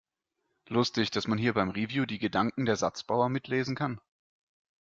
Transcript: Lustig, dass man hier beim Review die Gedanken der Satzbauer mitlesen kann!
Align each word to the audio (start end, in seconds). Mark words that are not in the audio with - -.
Lustig, 0.67 1.11
dass 1.11 1.27
man 1.27 1.37
hier 1.37 1.53
beim 1.53 1.69
Review 1.69 2.07
die 2.07 2.17
Gedanken 2.17 2.65
der 2.65 2.75
Satzbauer 2.75 3.29
mitlesen 3.29 3.75
kann! 3.75 4.01